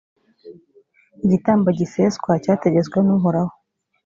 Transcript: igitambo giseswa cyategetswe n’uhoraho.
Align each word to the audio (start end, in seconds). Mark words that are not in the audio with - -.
igitambo 1.25 1.67
giseswa 1.79 2.31
cyategetswe 2.43 2.97
n’uhoraho. 3.05 3.53